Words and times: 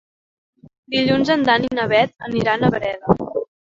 Dilluns 0.95 1.31
en 1.35 1.45
Dan 1.49 1.67
i 1.67 1.71
na 1.81 1.87
Bet 1.93 2.17
aniran 2.31 2.67
a 2.67 2.73
Breda. 2.77 3.19